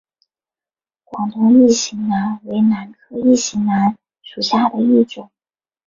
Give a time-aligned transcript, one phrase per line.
[1.03, 5.29] 广东异型兰为兰科异型兰属下的一个种。